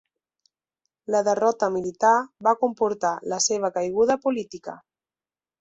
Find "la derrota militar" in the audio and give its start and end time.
1.15-2.15